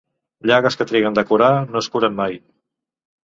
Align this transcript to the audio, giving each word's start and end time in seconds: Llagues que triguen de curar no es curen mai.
Llagues 0.51 0.77
que 0.79 0.87
triguen 0.91 1.19
de 1.19 1.23
curar 1.33 1.51
no 1.75 1.81
es 1.85 1.91
curen 1.97 2.17
mai. 2.23 2.39